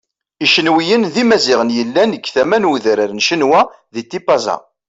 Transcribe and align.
Icenwiyen 0.45 1.03
d 1.13 1.15
Imaziɣen 1.21 1.73
yellan 1.77 2.09
deg 2.13 2.25
tama 2.33 2.57
n 2.59 2.67
udran 2.71 3.13
n 3.21 3.23
Cenwa 3.27 3.61
di 3.93 4.01
Tipaza. 4.11 4.55